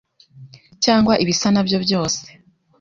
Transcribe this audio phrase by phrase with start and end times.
[0.83, 2.21] cyangwa ibisa nabyo byose